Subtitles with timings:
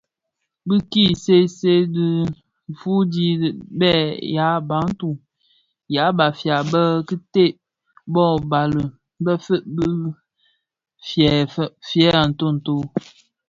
[0.67, 3.25] Bi ki see see dhifuu di
[3.79, 3.93] bè
[4.35, 5.09] yabantu
[5.95, 7.45] (ya Bafia) be kibèè
[8.13, 8.83] kō bani
[9.23, 11.53] bëftëg bis
[11.89, 12.75] fèeg a ntonto.